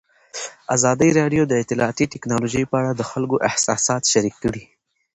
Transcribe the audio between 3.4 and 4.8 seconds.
احساسات شریک کړي.